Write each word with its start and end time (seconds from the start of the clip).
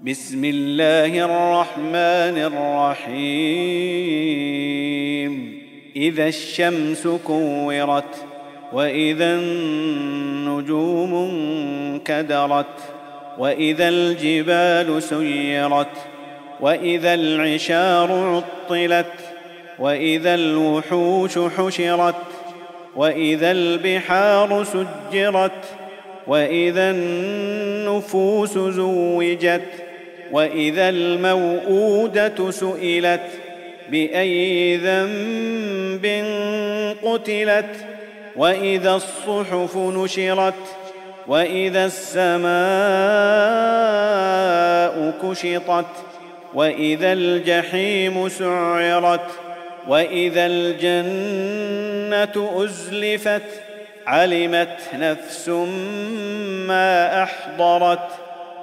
بسم 0.00 0.44
الله 0.44 1.24
الرحمن 1.24 2.38
الرحيم. 3.02 3.32
إذا 5.96 6.28
الشمس 6.28 7.08
كورت 7.26 8.14
وإذا 8.72 9.34
النجوم 9.34 11.14
انكدرت 11.14 12.66
وإذا 13.38 13.88
الجبال 13.88 15.02
سيرت 15.02 15.96
وإذا 16.60 17.14
العشار 17.14 18.12
عطلت 18.12 19.12
وإذا 19.78 20.34
الوحوش 20.34 21.38
حشرت 21.38 22.22
وإذا 22.96 23.50
البحار 23.50 24.64
سجرت 24.64 25.64
وإذا 26.26 26.90
النفوس 26.90 28.58
زوجت 28.58 29.87
وإذا 30.32 30.88
الموءودة 30.88 32.50
سئلت 32.50 33.26
بأي 33.90 34.76
ذنب 34.76 36.06
قتلت 37.02 37.74
وإذا 38.36 38.94
الصحف 38.94 39.76
نشرت 39.76 40.54
وإذا 41.26 41.84
السماء 41.84 42.48
كشطت 45.22 45.86
وإذا 46.54 47.12
الجحيم 47.12 48.28
سعرت 48.28 49.30
وإذا 49.88 50.46
الجنة 50.46 51.84
أزلفت 52.64 53.42
علمت 54.06 54.78
نفس 54.94 55.48
ما 56.68 57.22
أحضرت 57.22 58.08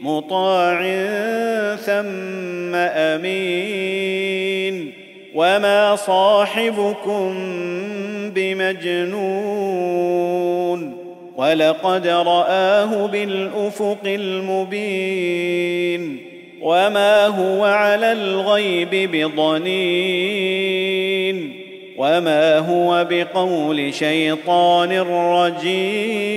مطاع 0.00 0.80
ثم 1.76 2.74
أمين 2.74 4.26
وما 5.34 5.96
صاحبكم 5.96 7.34
بمجنون 8.34 9.76
ولقد 11.36 12.06
رآه 12.06 13.06
بالأفق 13.06 13.98
المبين 14.06 15.46
وما 16.62 17.26
هو 17.26 17.64
على 17.64 18.12
الغيب 18.12 19.10
بضنين 19.12 20.56
وما 21.98 22.58
هو 22.58 23.06
بقول 23.10 23.94
شيطان 23.94 24.92
رجيم 25.32 26.36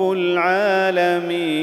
رب 0.00 0.12
العالمين. 0.12 1.60